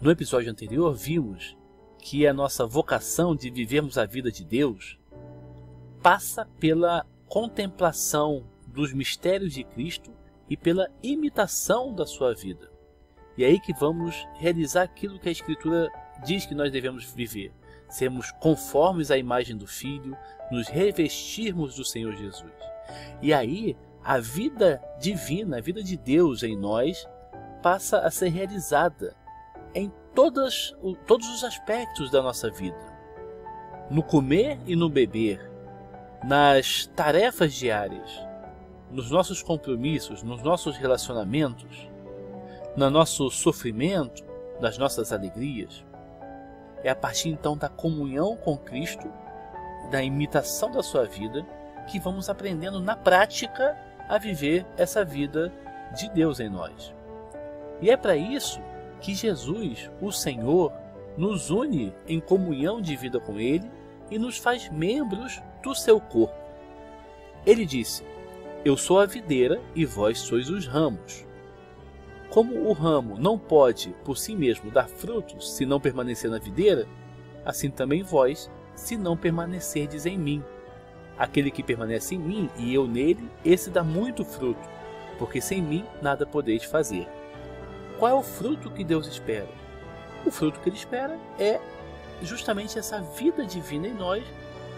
No 0.00 0.10
episódio 0.10 0.50
anterior, 0.50 0.94
vimos 0.94 1.54
que 1.98 2.26
a 2.26 2.32
nossa 2.32 2.66
vocação 2.66 3.36
de 3.36 3.50
vivermos 3.50 3.98
a 3.98 4.06
vida 4.06 4.32
de 4.32 4.42
Deus 4.42 4.98
passa 6.02 6.48
pela 6.58 7.04
contemplação 7.28 8.46
dos 8.66 8.94
mistérios 8.94 9.52
de 9.52 9.62
Cristo 9.62 10.10
e 10.48 10.56
pela 10.56 10.88
imitação 11.02 11.94
da 11.94 12.06
sua 12.06 12.34
vida. 12.34 12.72
E 13.36 13.44
é 13.44 13.48
aí 13.48 13.60
que 13.60 13.74
vamos 13.74 14.26
realizar 14.36 14.84
aquilo 14.84 15.18
que 15.18 15.28
a 15.28 15.32
Escritura 15.32 15.90
diz 16.24 16.46
que 16.46 16.54
nós 16.54 16.72
devemos 16.72 17.04
viver: 17.04 17.52
sermos 17.86 18.32
conformes 18.40 19.10
à 19.10 19.18
imagem 19.18 19.54
do 19.54 19.66
Filho, 19.66 20.16
nos 20.50 20.66
revestirmos 20.66 21.74
do 21.74 21.84
Senhor 21.84 22.16
Jesus. 22.16 22.54
E 23.20 23.34
aí 23.34 23.76
a 24.02 24.18
vida 24.18 24.82
divina, 24.98 25.58
a 25.58 25.60
vida 25.60 25.82
de 25.82 25.98
Deus 25.98 26.42
em 26.42 26.56
nós, 26.56 27.06
passa 27.62 27.98
a 27.98 28.10
ser 28.10 28.28
realizada 28.30 29.14
todas, 30.20 30.76
todos 31.06 31.26
os 31.30 31.42
aspectos 31.42 32.10
da 32.10 32.20
nossa 32.20 32.50
vida. 32.50 32.76
No 33.90 34.02
comer 34.02 34.58
e 34.66 34.76
no 34.76 34.90
beber, 34.90 35.50
nas 36.22 36.84
tarefas 36.94 37.54
diárias, 37.54 38.22
nos 38.90 39.10
nossos 39.10 39.42
compromissos, 39.42 40.22
nos 40.22 40.42
nossos 40.42 40.76
relacionamentos, 40.76 41.88
no 42.76 42.90
nosso 42.90 43.30
sofrimento, 43.30 44.22
nas 44.60 44.76
nossas 44.76 45.10
alegrias. 45.10 45.82
É 46.84 46.90
a 46.90 46.94
partir 46.94 47.30
então 47.30 47.56
da 47.56 47.70
comunhão 47.70 48.36
com 48.36 48.58
Cristo, 48.58 49.10
da 49.90 50.02
imitação 50.02 50.70
da 50.70 50.82
sua 50.82 51.06
vida, 51.06 51.46
que 51.90 51.98
vamos 51.98 52.28
aprendendo 52.28 52.78
na 52.78 52.94
prática 52.94 53.74
a 54.06 54.18
viver 54.18 54.66
essa 54.76 55.02
vida 55.02 55.50
de 55.96 56.10
Deus 56.10 56.40
em 56.40 56.50
nós. 56.50 56.94
E 57.80 57.88
é 57.88 57.96
para 57.96 58.16
isso 58.16 58.60
que 59.00 59.14
Jesus, 59.14 59.90
o 60.00 60.12
Senhor, 60.12 60.72
nos 61.16 61.50
une 61.50 61.92
em 62.06 62.20
comunhão 62.20 62.80
de 62.80 62.94
vida 62.96 63.18
com 63.18 63.38
Ele 63.38 63.68
e 64.10 64.18
nos 64.18 64.38
faz 64.38 64.68
membros 64.70 65.40
do 65.62 65.74
seu 65.74 66.00
corpo. 66.00 66.34
Ele 67.46 67.64
disse: 67.64 68.04
Eu 68.64 68.76
sou 68.76 69.00
a 69.00 69.06
videira 69.06 69.60
e 69.74 69.84
vós 69.84 70.18
sois 70.18 70.48
os 70.50 70.66
ramos. 70.66 71.26
Como 72.28 72.68
o 72.68 72.72
ramo 72.72 73.18
não 73.18 73.38
pode 73.38 73.94
por 74.04 74.16
si 74.16 74.36
mesmo 74.36 74.70
dar 74.70 74.88
frutos 74.88 75.52
se 75.52 75.66
não 75.66 75.80
permanecer 75.80 76.30
na 76.30 76.38
videira, 76.38 76.86
assim 77.44 77.70
também 77.70 78.02
vós, 78.02 78.50
se 78.74 78.96
não 78.96 79.16
permanecerdes 79.16 80.06
em 80.06 80.16
mim. 80.16 80.44
Aquele 81.18 81.50
que 81.50 81.62
permanece 81.62 82.14
em 82.14 82.18
mim 82.18 82.50
e 82.56 82.72
eu 82.72 82.86
nele, 82.86 83.28
esse 83.44 83.68
dá 83.68 83.82
muito 83.82 84.24
fruto, 84.24 84.68
porque 85.18 85.40
sem 85.40 85.60
mim 85.60 85.84
nada 86.00 86.24
podeis 86.24 86.64
fazer. 86.64 87.06
Qual 88.00 88.10
é 88.10 88.14
o 88.14 88.22
fruto 88.22 88.70
que 88.70 88.82
Deus 88.82 89.06
espera? 89.06 89.46
O 90.24 90.30
fruto 90.30 90.58
que 90.60 90.70
Ele 90.70 90.76
espera 90.76 91.18
é 91.38 91.60
justamente 92.22 92.78
essa 92.78 92.98
vida 92.98 93.44
divina 93.44 93.86
em 93.86 93.92
nós, 93.92 94.24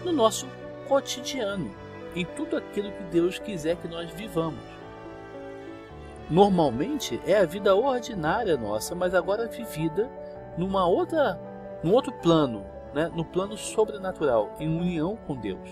no 0.03 0.11
nosso 0.11 0.45
cotidiano, 0.89 1.73
em 2.13 2.25
tudo 2.25 2.57
aquilo 2.57 2.91
que 2.91 3.03
Deus 3.03 3.39
quiser 3.39 3.77
que 3.77 3.87
nós 3.87 4.11
vivamos. 4.11 4.59
Normalmente 6.29 7.21
é 7.25 7.37
a 7.37 7.45
vida 7.45 7.73
ordinária 7.73 8.57
nossa, 8.57 8.93
mas 8.93 9.15
agora 9.15 9.47
vivida 9.47 10.11
numa 10.57 10.85
outra, 10.85 11.39
num 11.81 11.93
outro 11.93 12.11
plano, 12.11 12.65
né? 12.93 13.09
no 13.15 13.23
plano 13.23 13.55
sobrenatural, 13.55 14.53
em 14.59 14.67
união 14.67 15.17
com 15.25 15.37
Deus. 15.37 15.69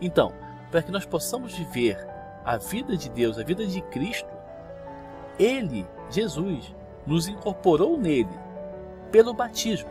Então, 0.00 0.32
para 0.70 0.80
que 0.82 0.90
nós 0.90 1.04
possamos 1.04 1.52
viver 1.52 1.98
a 2.46 2.56
vida 2.56 2.96
de 2.96 3.10
Deus, 3.10 3.38
a 3.38 3.44
vida 3.44 3.66
de 3.66 3.82
Cristo, 3.82 4.30
Ele 5.38 5.86
Jesus 6.10 6.74
nos 7.06 7.28
incorporou 7.28 7.96
nele 7.96 8.28
pelo 9.10 9.32
batismo. 9.32 9.88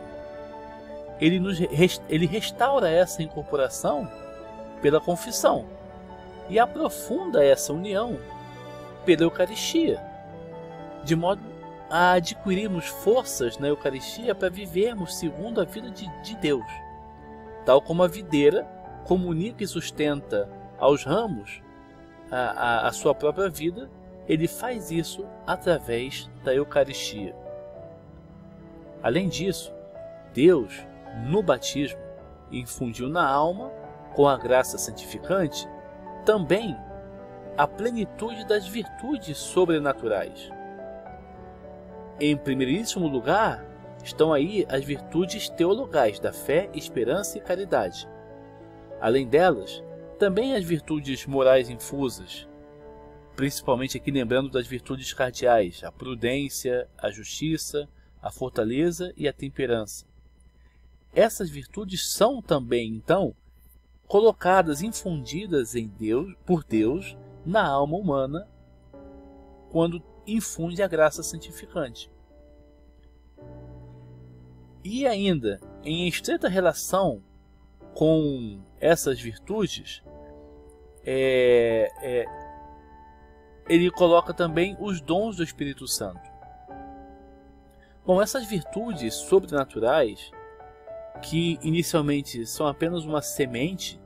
Ele, 1.20 1.40
nos, 1.40 1.58
ele 2.08 2.26
restaura 2.26 2.88
essa 2.88 3.22
incorporação 3.22 4.08
pela 4.80 5.00
confissão 5.00 5.66
e 6.48 6.58
aprofunda 6.58 7.44
essa 7.44 7.72
união 7.72 8.18
pela 9.04 9.22
Eucaristia, 9.22 10.00
de 11.02 11.16
modo 11.16 11.42
a 11.90 12.12
adquirirmos 12.12 12.86
forças 12.86 13.58
na 13.58 13.68
Eucaristia 13.68 14.34
para 14.34 14.48
vivermos 14.48 15.16
segundo 15.16 15.60
a 15.60 15.64
vida 15.64 15.90
de, 15.90 16.06
de 16.22 16.36
Deus. 16.36 16.66
Tal 17.64 17.80
como 17.80 18.02
a 18.02 18.08
videira 18.08 18.64
comunica 19.04 19.64
e 19.64 19.66
sustenta 19.66 20.48
aos 20.78 21.04
ramos 21.04 21.62
a, 22.30 22.36
a, 22.36 22.88
a 22.88 22.92
sua 22.92 23.14
própria 23.14 23.48
vida, 23.48 23.90
ele 24.28 24.46
faz 24.46 24.90
isso 24.90 25.24
através 25.46 26.30
da 26.44 26.54
Eucaristia. 26.54 27.34
Além 29.02 29.28
disso, 29.28 29.72
Deus, 30.34 30.86
no 31.26 31.42
batismo, 31.42 31.98
infundiu 32.52 33.08
na 33.08 33.26
alma, 33.26 33.70
com 34.14 34.28
a 34.28 34.36
graça 34.36 34.76
santificante, 34.76 35.66
também 36.24 36.76
a 37.56 37.66
plenitude 37.66 38.46
das 38.46 38.66
virtudes 38.66 39.38
sobrenaturais. 39.38 40.50
Em 42.20 42.36
primeiríssimo 42.36 43.06
lugar, 43.06 43.64
estão 44.02 44.32
aí 44.32 44.66
as 44.68 44.84
virtudes 44.84 45.48
teologais 45.48 46.18
da 46.18 46.32
fé, 46.32 46.68
esperança 46.74 47.38
e 47.38 47.40
caridade. 47.40 48.08
Além 49.00 49.26
delas, 49.26 49.82
também 50.18 50.54
as 50.54 50.64
virtudes 50.64 51.26
morais 51.26 51.70
infusas, 51.70 52.47
principalmente 53.38 53.96
aqui 53.96 54.10
lembrando 54.10 54.50
das 54.50 54.66
virtudes 54.66 55.12
cardeais, 55.12 55.84
a 55.84 55.92
prudência, 55.92 56.88
a 56.98 57.08
justiça, 57.08 57.88
a 58.20 58.32
fortaleza 58.32 59.14
e 59.16 59.28
a 59.28 59.32
temperança. 59.32 60.04
Essas 61.14 61.48
virtudes 61.48 62.10
são 62.10 62.42
também, 62.42 62.92
então, 62.92 63.32
colocadas, 64.08 64.82
infundidas 64.82 65.76
em 65.76 65.86
Deus, 65.86 66.34
por 66.44 66.64
Deus, 66.64 67.16
na 67.46 67.64
alma 67.64 67.96
humana, 67.96 68.48
quando 69.70 70.02
infunde 70.26 70.82
a 70.82 70.88
graça 70.88 71.22
santificante. 71.22 72.10
E 74.82 75.06
ainda, 75.06 75.60
em 75.84 76.08
estreita 76.08 76.48
relação 76.48 77.22
com 77.94 78.60
essas 78.80 79.20
virtudes, 79.20 80.02
é, 81.04 81.88
é, 82.02 82.48
ele 83.68 83.90
coloca 83.90 84.32
também 84.32 84.76
os 84.80 85.00
dons 85.00 85.36
do 85.36 85.44
Espírito 85.44 85.86
Santo. 85.86 86.28
Bom, 88.04 88.22
essas 88.22 88.46
virtudes 88.46 89.14
sobrenaturais, 89.14 90.30
que 91.20 91.58
inicialmente 91.62 92.46
são 92.46 92.66
apenas 92.66 93.04
uma 93.04 93.20
semente, 93.20 94.00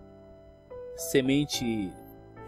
semente 0.97 1.93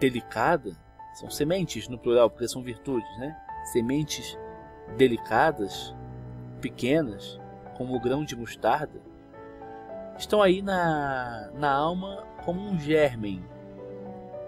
delicada, 0.01 0.77
são 1.15 1.31
sementes 1.31 1.89
no 1.89 1.97
plural, 1.97 2.29
porque 2.29 2.49
são 2.49 2.63
virtudes, 2.63 3.09
né? 3.19 3.37
Sementes 3.73 4.37
delicadas, 4.97 5.95
pequenas, 6.61 7.39
como 7.77 7.95
o 7.95 8.01
grão 8.01 8.25
de 8.25 8.35
mostarda, 8.35 9.01
estão 10.19 10.43
aí 10.43 10.61
na, 10.61 11.51
na 11.55 11.73
alma 11.73 12.27
como 12.45 12.61
um 12.61 12.79
germen 12.79 13.45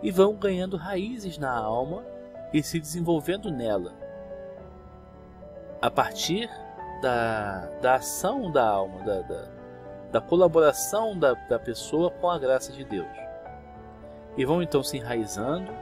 e 0.02 0.10
vão 0.10 0.34
ganhando 0.34 0.76
raízes 0.76 1.38
na 1.38 1.50
alma 1.50 2.04
e 2.52 2.62
se 2.62 2.78
desenvolvendo 2.80 3.50
nela. 3.50 3.92
A 5.80 5.90
partir 5.90 6.48
da, 7.02 7.66
da 7.80 7.94
ação 7.96 8.50
da 8.50 8.66
alma, 8.66 9.02
da, 9.04 9.20
da, 9.22 9.48
da 10.12 10.20
colaboração 10.20 11.18
da, 11.18 11.34
da 11.34 11.58
pessoa 11.58 12.10
com 12.10 12.30
a 12.30 12.38
graça 12.38 12.72
de 12.72 12.84
Deus. 12.84 13.08
E 14.36 14.44
vão 14.44 14.62
então 14.62 14.82
se 14.82 14.96
enraizando 14.96 15.72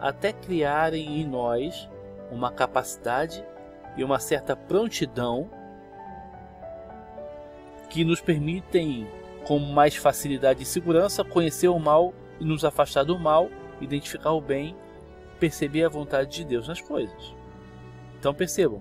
até 0.00 0.32
criarem 0.32 1.20
em 1.20 1.26
nós 1.26 1.88
uma 2.30 2.50
capacidade 2.50 3.44
e 3.96 4.04
uma 4.04 4.18
certa 4.18 4.54
prontidão 4.54 5.50
que 7.90 8.04
nos 8.04 8.20
permitem, 8.20 9.08
com 9.44 9.58
mais 9.58 9.96
facilidade 9.96 10.62
e 10.62 10.66
segurança, 10.66 11.24
conhecer 11.24 11.68
o 11.68 11.78
mal 11.78 12.12
e 12.38 12.44
nos 12.44 12.64
afastar 12.64 13.04
do 13.04 13.18
mal, 13.18 13.48
identificar 13.80 14.32
o 14.32 14.40
bem 14.40 14.76
perceber 15.38 15.84
a 15.84 15.88
vontade 15.88 16.30
de 16.30 16.44
Deus 16.44 16.68
nas 16.68 16.80
coisas. 16.80 17.34
Então 18.18 18.34
percebam, 18.34 18.80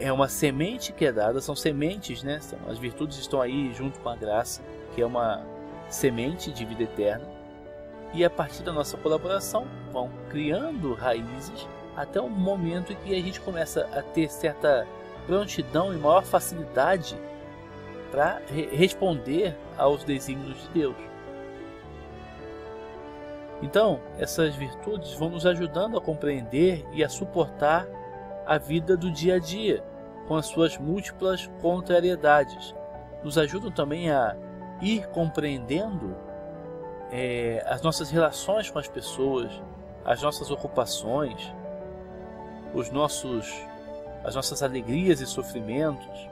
é 0.00 0.12
uma 0.12 0.28
semente 0.28 0.92
que 0.92 1.04
é 1.04 1.12
dada, 1.12 1.40
são 1.40 1.56
sementes, 1.56 2.22
né? 2.22 2.40
As 2.68 2.78
virtudes 2.78 3.18
estão 3.18 3.40
aí 3.40 3.72
junto 3.74 3.98
com 4.00 4.08
a 4.08 4.16
graça, 4.16 4.62
que 4.94 5.02
é 5.02 5.06
uma 5.06 5.44
semente 5.88 6.52
de 6.52 6.64
vida 6.64 6.84
eterna. 6.84 7.26
E 8.14 8.24
a 8.24 8.30
partir 8.30 8.62
da 8.62 8.72
nossa 8.72 8.96
colaboração 8.96 9.66
vão 9.92 10.10
criando 10.30 10.94
raízes 10.94 11.68
até 11.96 12.20
o 12.20 12.28
momento 12.28 12.92
em 12.92 12.96
que 12.96 13.14
a 13.14 13.20
gente 13.20 13.40
começa 13.40 13.88
a 13.92 14.02
ter 14.02 14.30
certa 14.30 14.86
prontidão 15.26 15.92
e 15.92 15.96
maior 15.96 16.24
facilidade 16.24 17.16
para 18.10 18.40
re 18.48 18.66
responder 18.74 19.54
aos 19.76 20.04
desígnios 20.04 20.62
de 20.62 20.68
Deus. 20.70 20.96
Então, 23.62 24.00
essas 24.18 24.54
virtudes 24.54 25.14
vão 25.14 25.30
nos 25.30 25.44
ajudando 25.44 25.96
a 25.96 26.00
compreender 26.00 26.86
e 26.92 27.02
a 27.02 27.08
suportar 27.08 27.86
a 28.46 28.56
vida 28.56 28.96
do 28.96 29.10
dia 29.10 29.34
a 29.34 29.38
dia, 29.38 29.82
com 30.26 30.36
as 30.36 30.46
suas 30.46 30.78
múltiplas 30.78 31.50
contrariedades. 31.60 32.74
Nos 33.22 33.36
ajudam 33.36 33.70
também 33.70 34.10
a 34.10 34.36
ir 34.80 35.08
compreendendo 35.08 36.16
é, 37.10 37.64
as 37.66 37.82
nossas 37.82 38.10
relações 38.10 38.70
com 38.70 38.78
as 38.78 38.88
pessoas, 38.88 39.50
as 40.04 40.22
nossas 40.22 40.50
ocupações, 40.50 41.52
os 42.72 42.90
nossos, 42.90 43.52
as 44.22 44.34
nossas 44.34 44.62
alegrias 44.62 45.20
e 45.20 45.26
sofrimentos. 45.26 46.28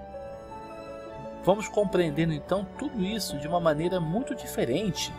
Vamos 1.43 1.69
compreendendo 1.69 2.33
então 2.33 2.67
tudo 2.79 3.03
isso 3.03 3.39
de 3.39 3.49
uma 3.49 3.61
maneira 3.61 4.01
muito 4.01 4.35
diferente 4.35 5.13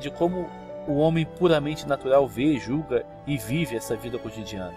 de 0.00 0.10
como 0.10 0.48
o 0.86 0.94
homem 0.94 1.24
puramente 1.24 1.86
natural 1.86 2.26
vê, 2.26 2.58
julga 2.58 3.06
e 3.26 3.36
vive 3.36 3.76
essa 3.76 3.96
vida 3.96 4.18
cotidiana. 4.18 4.74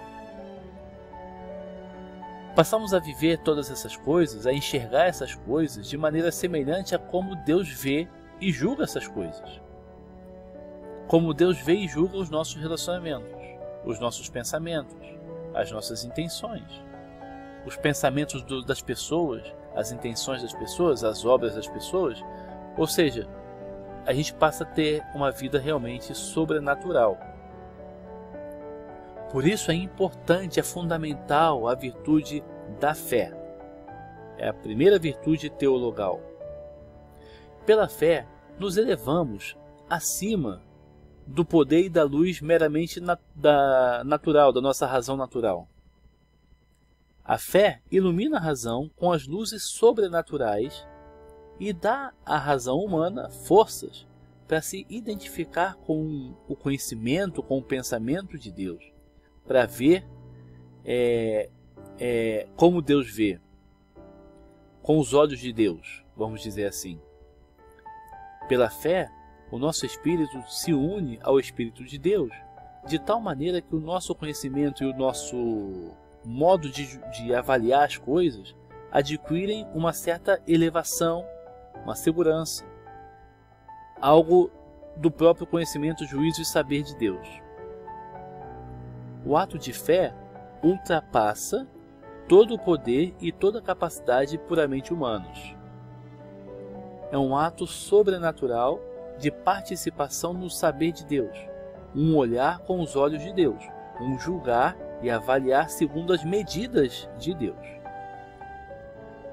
Passamos 2.56 2.94
a 2.94 3.00
viver 3.00 3.40
todas 3.40 3.70
essas 3.70 3.98
coisas, 3.98 4.48
a 4.48 4.54
enxergar 4.54 5.08
essas 5.08 5.36
coisas 5.36 5.90
de 5.90 5.98
maneira 5.98 6.32
semelhante 6.32 6.96
a 6.96 7.00
como 7.00 7.36
Deus 7.36 7.70
vê 7.70 8.08
e 8.40 8.52
julga 8.52 8.84
essas 8.84 9.08
coisas. 9.08 9.62
Como 11.08 11.34
Deus 11.34 11.60
vê 11.60 11.74
e 11.74 11.88
julga 11.88 12.18
os 12.18 12.30
nossos 12.30 12.56
relacionamentos, 12.56 13.30
os 13.84 14.00
nossos 14.00 14.30
pensamentos, 14.30 14.96
as 15.54 15.70
nossas 15.72 16.06
intenções, 16.06 16.64
os 17.66 17.76
pensamentos 17.76 18.42
do, 18.44 18.64
das 18.64 18.82
pessoas, 18.82 19.44
as 19.76 19.92
intenções 19.92 20.42
das 20.42 20.54
pessoas, 20.54 21.04
as 21.04 21.26
obras 21.26 21.56
das 21.56 21.68
pessoas. 21.68 22.24
Ou 22.78 22.88
seja, 22.88 23.28
a 24.06 24.14
gente 24.14 24.34
passa 24.34 24.64
a 24.64 24.68
ter 24.68 25.04
uma 25.14 25.32
vida 25.32 25.60
realmente 25.60 26.14
sobrenatural. 26.14 27.18
Por 29.32 29.46
isso 29.46 29.72
é 29.72 29.74
importante, 29.74 30.60
é 30.60 30.64
fundamental 30.64 31.68
a 31.68 31.76
virtude 31.76 32.44
da 32.80 32.94
fé. 32.94 33.34
É 34.38 34.48
a 34.48 34.54
primeira 34.54 35.00
virtude 35.00 35.50
teologal. 35.50 36.22
Pela 37.66 37.88
fé, 37.88 38.28
nos 38.60 38.78
elevamos 38.78 39.58
acima 39.90 40.62
do 41.26 41.44
poder 41.44 41.86
e 41.86 41.90
da 41.90 42.04
luz 42.04 42.40
meramente 42.40 43.00
na, 43.00 43.18
da 43.34 44.04
natural, 44.04 44.54
da 44.54 44.62
nossa 44.62 44.86
razão 44.86 45.18
natural. 45.18 45.68
A 47.24 47.40
fé 47.40 47.82
ilumina 47.92 48.38
a 48.38 48.40
razão 48.40 48.90
com 48.96 49.12
as 49.12 49.26
luzes 49.26 49.64
sobrenaturais 49.64 50.88
e 51.60 51.72
dá 51.72 52.14
à 52.26 52.38
razão 52.38 52.80
humana 52.80 53.30
forças 53.30 54.06
para 54.48 54.62
se 54.62 54.86
identificar 54.90 55.76
com 55.76 56.34
o 56.48 56.56
conhecimento, 56.56 57.42
com 57.42 57.58
o 57.58 57.64
pensamento 57.64 58.38
de 58.38 58.52
Deus, 58.52 58.84
para 59.48 59.66
ver 59.66 60.06
é, 60.84 61.50
é, 62.00 62.48
como 62.56 62.82
Deus 62.82 63.10
vê, 63.10 63.40
com 64.84 65.00
os 65.00 65.14
olhos 65.14 65.40
de 65.40 65.52
Deus, 65.52 66.04
vamos 66.16 66.42
dizer 66.42 66.66
assim. 66.66 67.00
Pela 68.48 68.70
fé, 68.70 69.10
o 69.52 69.58
nosso 69.58 69.86
espírito 69.86 70.44
se 70.48 70.74
une 70.74 71.20
ao 71.24 71.40
Espírito 71.40 71.84
de 71.84 71.98
Deus, 71.98 72.32
de 72.88 73.00
tal 73.00 73.20
maneira 73.20 73.62
que 73.62 73.76
o 73.76 73.80
nosso 73.80 74.14
conhecimento 74.14 74.84
e 74.84 74.88
o 74.88 74.96
nosso 74.96 75.92
modo 76.24 76.70
de, 76.70 77.00
de 77.12 77.34
avaliar 77.34 77.86
as 77.86 77.98
coisas 77.98 78.56
adquirem 78.92 79.68
uma 79.74 79.92
certa 79.92 80.42
elevação 80.48 81.26
uma 81.86 81.96
segurança, 81.96 82.66
algo 84.02 84.52
do 84.98 85.12
próprio 85.12 85.48
conhecimento, 85.48 86.06
juízo 86.06 86.42
e 86.42 86.46
saber 86.46 86.84
de 86.84 86.96
Deus. 86.96 87.28
O 89.26 89.38
ato 89.38 89.58
de 89.58 89.72
fé 89.72 90.14
ultrapassa 90.64 91.68
todo 92.28 92.56
o 92.56 92.60
poder 92.60 93.16
e 93.22 93.32
toda 93.32 93.60
a 93.60 93.62
capacidade 93.62 94.38
puramente 94.38 94.94
humanos. 94.94 95.56
É 97.12 97.18
um 97.18 97.38
ato 97.38 97.68
sobrenatural 97.68 98.80
de 99.18 99.32
participação 99.32 100.34
no 100.34 100.50
saber 100.50 100.92
de 100.92 101.06
Deus, 101.06 101.38
um 101.96 102.16
olhar 102.16 102.60
com 102.60 102.82
os 102.82 102.96
olhos 102.96 103.24
de 103.24 103.32
Deus, 103.32 103.64
um 104.02 104.20
julgar 104.20 104.76
e 105.02 105.10
avaliar 105.10 105.70
segundo 105.70 106.12
as 106.12 106.24
medidas 106.24 107.10
de 107.18 107.34
Deus. 107.34 107.68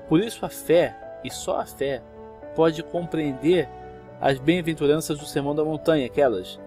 Por 0.08 0.20
isso 0.20 0.44
a 0.44 0.48
fé, 0.48 1.20
e 1.24 1.30
só 1.30 1.60
a 1.60 1.66
fé, 1.66 2.02
pode 2.54 2.82
compreender 2.82 3.68
as 4.20 4.38
bem-aventuranças 4.38 5.18
do 5.18 5.26
Sermão 5.26 5.54
da 5.54 5.64
Montanha, 5.64 6.06
aquelas 6.06 6.58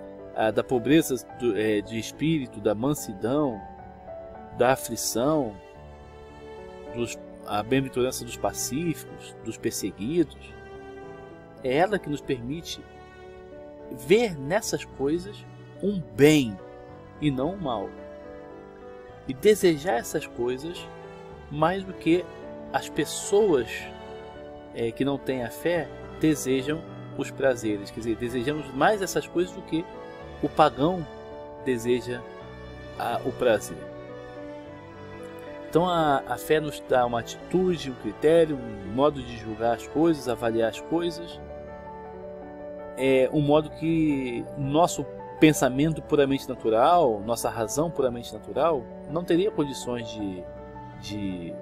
da 0.54 0.64
pobreza 0.64 1.16
do, 1.40 1.58
é, 1.58 1.80
de 1.80 1.98
espírito, 1.98 2.60
da 2.60 2.76
mansidão, 2.76 3.62
da 4.58 4.74
aflição, 4.74 5.56
dos, 6.94 7.18
a 7.46 7.64
bem-aventurança 7.64 8.26
dos 8.26 8.36
pacíficos, 8.36 9.36
dos 9.46 9.58
perseguidos. 9.58 10.54
É 11.64 11.78
ela 11.78 11.98
que 11.98 12.10
nos 12.10 12.22
permite 12.22 12.84
ver 13.92 14.38
nessas 14.38 14.84
coisas 14.84 15.46
um 15.82 16.02
bem 16.16 16.58
e 17.22 17.32
não 17.32 17.54
um 17.54 17.58
mal. 17.58 17.90
E 19.28 19.34
desejar 19.34 20.00
essas 20.00 20.28
coisas 20.28 20.86
mais 21.50 21.84
do 21.84 21.94
que 21.94 22.26
as 22.74 22.90
pessoas 22.90 23.70
é, 24.76 24.92
que 24.92 25.06
não 25.06 25.18
têm 25.18 25.44
a 25.44 25.50
fé 25.50 25.88
desejam 26.20 26.82
os 27.18 27.32
prazeres. 27.32 27.90
Quer 27.90 28.00
dizer, 28.02 28.16
desejamos 28.16 28.74
mais 28.74 29.02
essas 29.02 29.28
coisas 29.28 29.54
do 29.56 29.62
que 29.62 29.86
o 30.44 30.50
pagão 30.50 31.06
deseja 31.64 32.22
a, 33.00 33.20
o 33.26 33.32
prazer. 33.32 33.78
Então 35.70 35.90
a, 35.90 36.24
a 36.28 36.38
fé 36.38 36.60
nos 36.60 36.82
dá 36.88 37.06
uma 37.06 37.20
atitude, 37.20 37.92
um 37.92 37.96
critério, 37.96 38.58
um 38.58 38.94
modo 38.94 39.22
de 39.22 39.38
julgar 39.38 39.76
as 39.76 39.88
coisas, 39.88 40.30
avaliar 40.30 40.70
as 40.70 40.80
coisas. 40.80 41.40
É 42.98 43.30
um 43.34 43.42
modo 43.42 43.70
que 43.72 44.46
nosso 44.58 45.06
pensamento 45.40 46.02
puramente 46.02 46.48
natural, 46.48 47.22
nossa 47.26 47.50
razão 47.50 47.92
puramente 47.92 48.34
natural, 48.34 48.84
não 49.12 49.24
teria 49.24 49.52
condições 49.52 50.10
de, 50.10 50.44
de, 51.02 51.54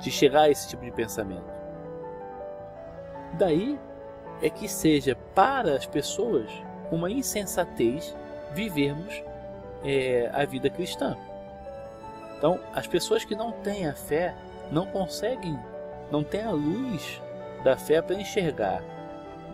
de 0.00 0.10
chegar 0.10 0.42
a 0.42 0.50
esse 0.50 0.68
tipo 0.68 0.84
de 0.84 0.90
pensamento. 0.90 1.59
Daí 3.34 3.78
é 4.42 4.50
que 4.50 4.68
seja 4.68 5.14
para 5.34 5.74
as 5.74 5.86
pessoas 5.86 6.50
uma 6.90 7.10
insensatez 7.10 8.16
vivermos 8.52 9.22
é, 9.84 10.30
a 10.32 10.44
vida 10.44 10.68
cristã. 10.68 11.16
Então, 12.36 12.58
as 12.74 12.86
pessoas 12.86 13.24
que 13.24 13.34
não 13.34 13.52
têm 13.52 13.86
a 13.86 13.94
fé 13.94 14.34
não 14.72 14.86
conseguem, 14.86 15.58
não 16.10 16.24
têm 16.24 16.42
a 16.42 16.50
luz 16.50 17.20
da 17.62 17.76
fé 17.76 18.00
para 18.00 18.16
enxergar 18.16 18.82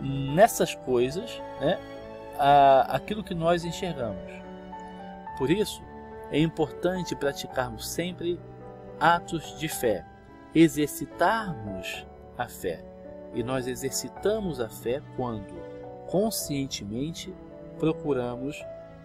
nessas 0.01 0.73
coisas 0.73 1.41
né, 1.59 1.77
a, 2.37 2.95
aquilo 2.95 3.23
que 3.23 3.35
nós 3.35 3.65
enxergamos. 3.65 4.31
Por 5.37 5.51
isso, 5.51 5.83
é 6.31 6.39
importante 6.39 7.15
praticarmos 7.15 7.87
sempre 7.87 8.39
atos 8.99 9.57
de 9.59 9.67
fé, 9.67 10.05
exercitarmos 10.53 12.05
a 12.37 12.47
fé. 12.47 12.83
E 13.33 13.43
nós 13.43 13.67
exercitamos 13.67 14.59
a 14.59 14.69
fé 14.69 15.01
quando 15.15 15.53
conscientemente 16.07 17.33
procuramos 17.77 18.63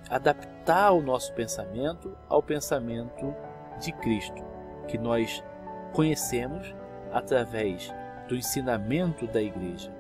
adaptar 0.09 0.93
o 0.93 1.03
nosso 1.03 1.33
pensamento 1.35 2.17
ao 2.29 2.43
pensamento 2.43 3.35
de 3.81 3.93
Cristo, 3.93 4.43
que 4.89 4.99
nós 4.99 5.43
conhecemos 5.93 6.75
através 7.13 7.93
do 8.29 8.37
ensinamento 8.37 9.27
da 9.27 9.43
igreja 9.43 9.93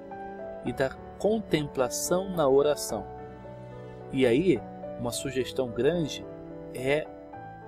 e 0.64 0.72
da 0.72 0.90
contemplação 1.18 2.30
na 2.30 2.48
oração. 2.48 3.06
E 4.12 4.26
aí, 4.26 4.60
uma 4.98 5.10
sugestão 5.10 5.68
grande 5.68 6.24
é 6.74 7.06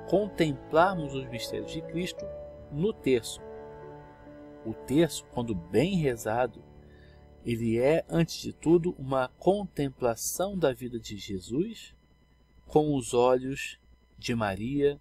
contemplarmos 0.08 1.14
os 1.14 1.26
mistérios 1.28 1.72
de 1.72 1.80
Cristo 1.82 2.26
no 2.70 2.92
terço, 2.92 3.40
o 4.64 4.72
terço, 4.72 5.24
quando 5.32 5.54
bem 5.54 5.96
rezado, 5.96 6.62
ele 7.44 7.78
é, 7.78 8.04
antes 8.08 8.40
de 8.40 8.52
tudo, 8.52 8.94
uma 8.98 9.28
contemplação 9.28 10.56
da 10.58 10.72
vida 10.72 10.98
de 10.98 11.16
Jesus 11.16 11.94
com 12.66 12.96
os 12.96 13.12
olhos 13.12 13.78
de 14.18 14.34
Maria, 14.34 14.98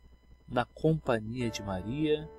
na 0.48 0.65
companhia 0.65 1.50
de 1.50 1.63
Maria, 1.63 2.29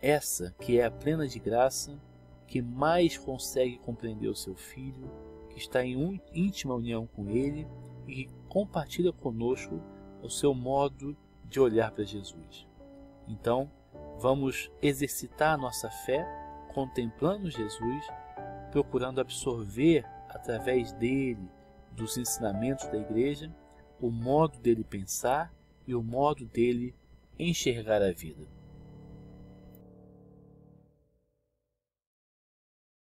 essa 0.00 0.54
que 0.60 0.78
é 0.78 0.84
a 0.84 0.90
plena 0.90 1.26
de 1.26 1.38
graça, 1.38 1.98
que 2.46 2.60
mais 2.60 3.16
consegue 3.16 3.78
compreender 3.78 4.28
o 4.28 4.34
seu 4.34 4.54
filho, 4.54 5.10
que 5.48 5.58
está 5.58 5.84
em 5.84 6.20
íntima 6.34 6.74
união 6.74 7.06
com 7.06 7.30
ele 7.30 7.66
e 8.06 8.24
que 8.24 8.30
compartilha 8.48 9.12
conosco 9.12 9.80
o 10.22 10.28
seu 10.28 10.52
modo 10.52 11.16
de 11.44 11.58
olhar 11.58 11.90
para 11.92 12.04
Jesus. 12.04 12.66
Então, 13.26 13.70
vamos 14.18 14.70
exercitar 14.82 15.54
a 15.54 15.56
nossa 15.56 15.90
fé 15.90 16.26
contemplando 16.72 17.50
Jesus, 17.50 18.06
procurando 18.70 19.20
absorver 19.20 20.04
através 20.28 20.92
dele, 20.92 21.48
dos 21.92 22.16
ensinamentos 22.16 22.86
da 22.86 22.98
igreja, 22.98 23.54
o 24.00 24.10
modo 24.10 24.58
dele 24.58 24.84
pensar 24.84 25.52
e 25.86 25.94
o 25.94 26.02
modo 26.02 26.46
dele 26.46 26.94
enxergar 27.38 28.02
a 28.02 28.12
vida. 28.12 28.59